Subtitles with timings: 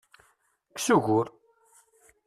[0.69, 1.27] Kkes ugur!